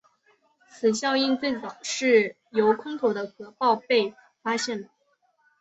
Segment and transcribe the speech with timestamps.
[0.67, 4.89] 此效应最早是由空投的核爆被发现的。